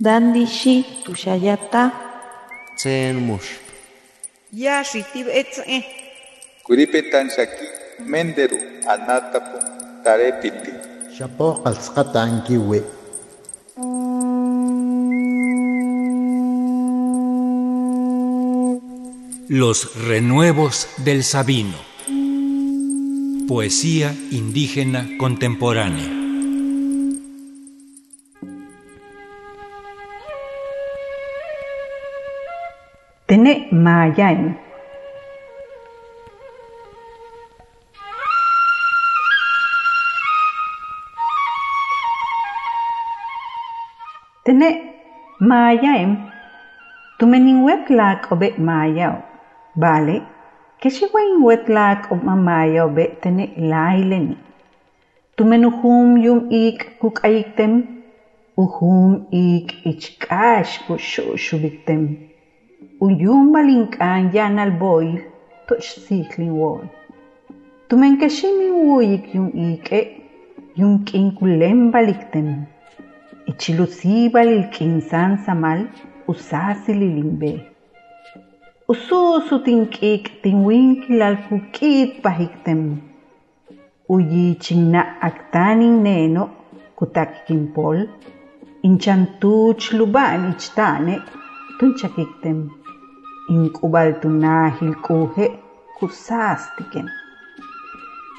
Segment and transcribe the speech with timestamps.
[0.00, 1.92] Dandishi tushayata.
[2.76, 3.62] Tsen mush.
[4.52, 5.84] Yashi tibetze.
[6.66, 7.66] Kuripetan shaki
[8.02, 8.58] menderu
[8.90, 9.58] anatapu
[10.02, 10.72] tarepiti.
[11.14, 12.82] Shapo qalsqatan kiwi.
[19.48, 21.78] Los renuevos del Sabino.
[23.46, 26.23] Poesía indígena contemporánea.
[33.34, 34.54] Tene mayain.
[44.44, 44.68] Tene
[45.40, 46.30] mayaim.
[47.18, 49.18] Tumening wetlak obe mayao.
[49.74, 50.22] Vale.
[50.78, 54.36] Keshiwain wetlak ob mamayo be tene laileni.
[55.36, 57.72] Tumenuhum yum ik kukayiktem.
[58.56, 62.33] Uhum ik ichkash kushushubitem.
[63.00, 65.18] Unyun balink'an yanal boil
[65.68, 66.82] tochsiklin wol.
[67.88, 70.00] Tumenkaximin wuyik yun ik'e
[70.76, 72.48] yun k'inkulen balikten.
[73.50, 75.80] Ichilusibal ilk'insan samal
[76.28, 77.32] usasililin
[78.88, 83.02] Ususu tink'ik tinwinkilal kuk'it pajikten.
[84.08, 86.44] Uyichinna aktanin neno
[86.96, 87.98] kutak kinpol
[88.86, 91.14] inchantuch luban ichtane
[91.78, 92.83] tunchakikten.
[93.48, 95.46] Inkubal tunahil kuhe
[95.98, 97.10] kusastiken.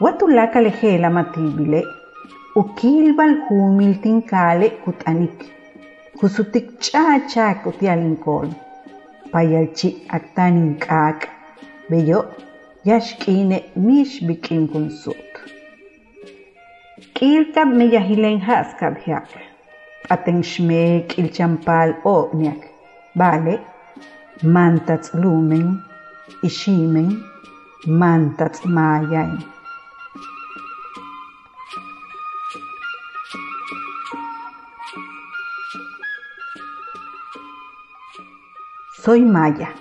[0.00, 1.82] Watulaka lejela matibile.
[2.56, 5.38] Ukilbal humil tinkale kutanik.
[6.18, 8.48] Kusutik chacha kutialinkol.
[9.32, 11.28] Payalchi aktanin kak.
[11.90, 12.20] Beyo
[12.84, 15.16] yashkine mish bikin kunsut.
[17.14, 19.28] Kilkab meyahilen haskab hiak.
[20.10, 22.68] Aten shmek il champal o niak.
[23.16, 23.60] Vale,
[24.42, 25.84] mantats lumen,
[26.42, 27.24] ishimen,
[27.86, 29.38] mantats mayain.
[39.02, 39.72] Soy maya.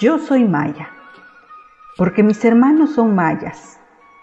[0.00, 0.90] Yo soy maya,
[1.96, 3.74] porque mis hermanos son mayas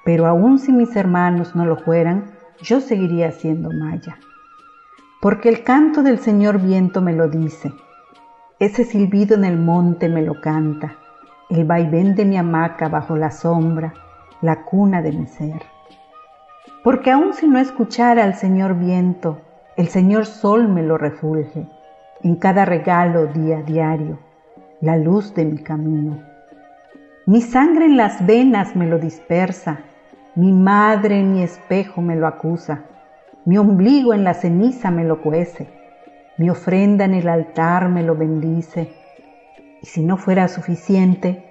[0.03, 2.31] pero aun si mis hermanos no lo fueran,
[2.61, 4.17] yo seguiría siendo maya.
[5.21, 7.71] Porque el canto del Señor viento me lo dice,
[8.59, 10.95] ese silbido en el monte me lo canta,
[11.49, 13.93] el vaivén de mi hamaca bajo la sombra,
[14.41, 15.61] la cuna de mi ser.
[16.83, 19.41] Porque aun si no escuchara al Señor viento,
[19.77, 21.67] el Señor sol me lo refulge,
[22.23, 24.19] en cada regalo día diario,
[24.79, 26.21] la luz de mi camino.
[27.25, 29.81] Mi sangre en las venas me lo dispersa,
[30.35, 32.83] mi madre en mi espejo me lo acusa,
[33.43, 35.67] mi ombligo en la ceniza me lo cuece,
[36.37, 38.93] mi ofrenda en el altar me lo bendice.
[39.81, 41.43] Y si no fuera suficiente,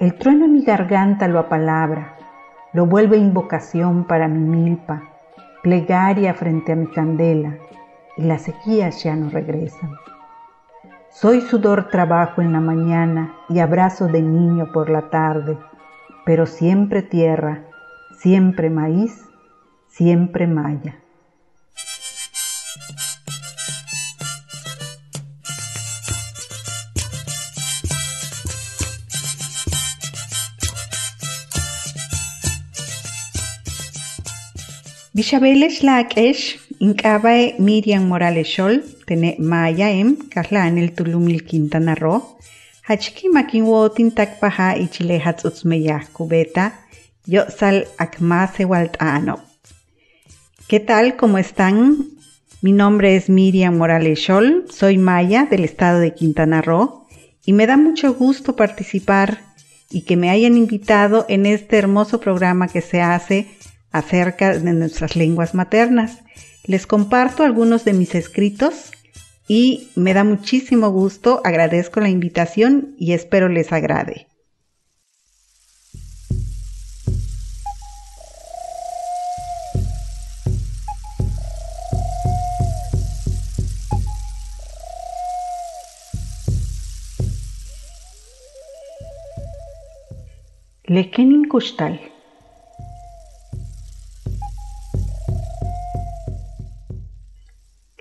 [0.00, 2.16] el trueno en mi garganta lo apalabra,
[2.72, 5.02] lo vuelve invocación para mi milpa,
[5.62, 7.56] plegaria frente a mi candela,
[8.16, 9.90] y las sequías ya no regresan.
[11.10, 15.56] Soy sudor trabajo en la mañana y abrazo de niño por la tarde,
[16.24, 17.67] pero siempre tierra
[18.20, 19.12] siempre maíz,
[19.88, 20.98] siempre maya.
[35.12, 42.38] Bishabeles lakesh incabae Miriam Morales Shol, tene maya em, kahla el tulumil Quintana Roo,
[42.82, 46.72] hachki makinwotin takpaha ichile hatzutzmeyah kubeta,
[47.28, 49.44] yo sal akmase waltano.
[50.66, 51.16] ¿Qué tal?
[51.16, 52.06] ¿Cómo están?
[52.62, 57.06] Mi nombre es Miriam Morales Scholl, soy maya del estado de Quintana Roo
[57.44, 59.40] y me da mucho gusto participar
[59.90, 63.46] y que me hayan invitado en este hermoso programa que se hace
[63.92, 66.20] acerca de nuestras lenguas maternas.
[66.64, 68.90] Les comparto algunos de mis escritos
[69.46, 74.28] y me da muchísimo gusto, agradezco la invitación y espero les agrade.
[90.90, 91.98] Lekenin kustal.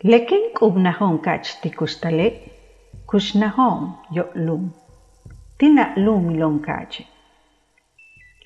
[0.03, 2.27] Leken kubnahon kach ti kustale,
[3.05, 4.71] kushnahon yo lum.
[5.59, 7.03] Tina lum ilon kache.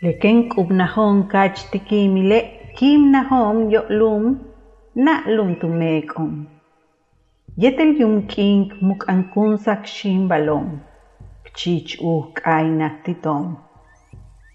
[0.01, 2.39] Leken kubnahon kach tikimile
[2.75, 4.39] kim nahom yo lum
[4.95, 6.47] na lum.
[7.57, 10.79] Yetel yum king muk ankun sak shim balom.
[11.53, 13.70] Chich uh kaina titom.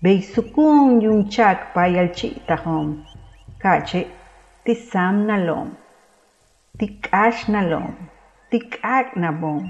[0.07, 3.03] Bei sukun yung chak payal chitahom.
[3.59, 4.07] Kache
[4.63, 5.75] tisam nalom.
[6.79, 7.91] Tikash nalom.
[8.47, 9.67] Tikak nabom.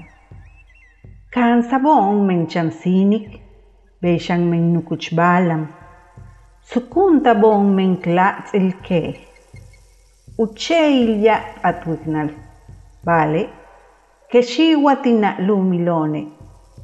[1.33, 3.41] Kan sabong menchan sinik.
[3.97, 5.73] Beshang men nukuch balam.
[6.69, 9.17] Sukun tabong men klatz ilke.
[10.37, 12.29] Ucheilya atwignal.
[13.01, 13.49] Vale.
[14.29, 16.29] Que shiwatina lumilone.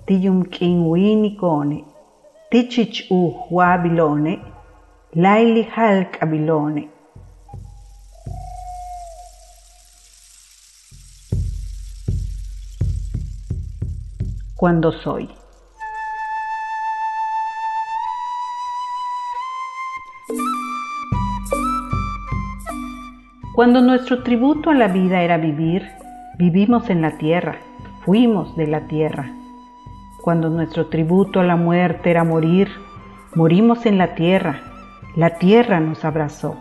[0.09, 1.92] Tiyum king winikone.
[2.53, 4.39] Tichich u huabilone.
[5.15, 6.87] Laili halk abilone.
[14.55, 15.27] Cuando soy.
[23.55, 25.89] Cuando nuestro tributo a la vida era vivir,
[26.37, 27.57] vivimos en la tierra,
[28.05, 29.42] fuimos de la tierra.
[30.23, 32.69] Cuando nuestro tributo a la muerte era morir,
[33.35, 34.61] morimos en la tierra,
[35.17, 36.55] la tierra nos abrazó.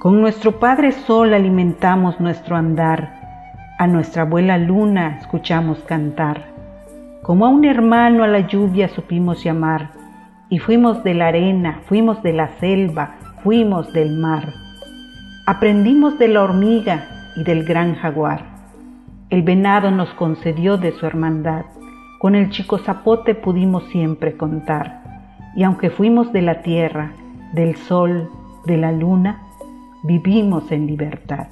[0.00, 3.20] Con nuestro Padre Sol alimentamos nuestro andar,
[3.78, 6.54] a nuestra abuela Luna escuchamos cantar.
[7.22, 9.90] Como a un hermano a la lluvia supimos llamar,
[10.48, 14.54] y fuimos de la arena, fuimos de la selva, fuimos del mar.
[15.46, 18.42] Aprendimos de la hormiga y del gran jaguar.
[19.28, 21.66] El venado nos concedió de su hermandad.
[22.24, 25.02] Con el chico zapote pudimos siempre contar.
[25.54, 27.12] Y aunque fuimos de la tierra,
[27.52, 28.30] del sol,
[28.64, 29.42] de la luna,
[30.04, 31.48] vivimos en libertad.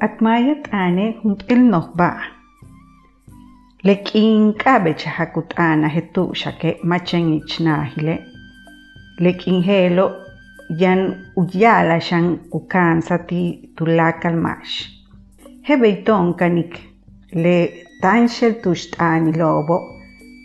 [0.00, 2.22] Atmayat ane el nohba.
[3.82, 8.33] Lekin kabecha hakut ana hetu shake machen ichnahile.
[9.20, 10.06] Lekin helo
[10.82, 14.90] yan uyala shan ukan sati tulakal mash.
[15.68, 16.74] Hebeiton kanik
[17.42, 17.56] le
[18.02, 19.76] tanshel tushtani lobo.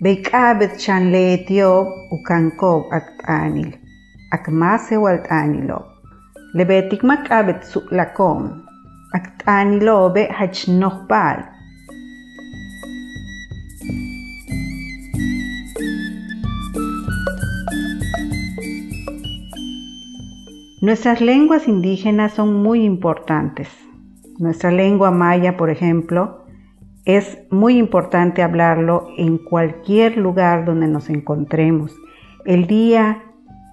[0.04, 3.72] Beikabet shan le tiob ukankob aktanil.
[4.36, 5.80] Akmase waltanilo.
[6.54, 8.70] Lebetik makabet suklakom
[9.14, 10.30] Aktani lobe
[20.82, 23.68] Nuestras lenguas indígenas son muy importantes.
[24.38, 26.46] Nuestra lengua maya, por ejemplo,
[27.04, 31.94] es muy importante hablarlo en cualquier lugar donde nos encontremos.
[32.46, 33.24] El día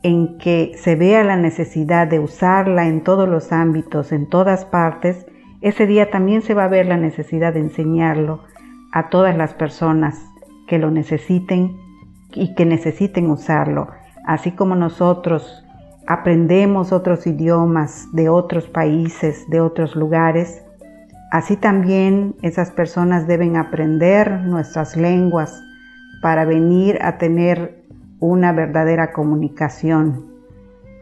[0.03, 5.27] en que se vea la necesidad de usarla en todos los ámbitos, en todas partes,
[5.61, 8.43] ese día también se va a ver la necesidad de enseñarlo
[8.91, 10.21] a todas las personas
[10.67, 11.77] que lo necesiten
[12.33, 13.91] y que necesiten usarlo,
[14.27, 15.66] así como nosotros
[16.07, 20.63] aprendemos otros idiomas de otros países, de otros lugares,
[21.33, 25.63] así también esas personas deben aprender nuestras lenguas
[26.23, 27.85] para venir a tener
[28.21, 30.27] una verdadera comunicación.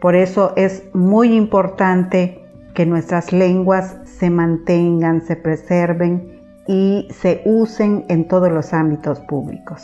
[0.01, 2.43] Por eso es muy importante
[2.73, 9.81] que nuestras lenguas se mantengan, se preserven y se usen en todos los ámbitos públicos.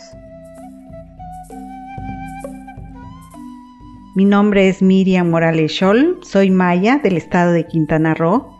[4.21, 8.55] Mi nombre es Miriam Morales Scholl, soy maya del estado de Quintana Roo,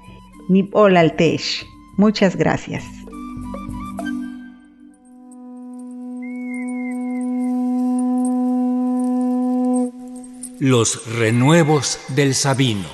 [0.49, 1.67] Nipol Altesh.
[1.97, 2.83] Muchas gracias.
[10.59, 12.87] Los renuevos del Sabino.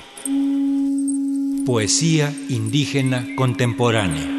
[1.64, 4.37] Poesía indígena contemporánea.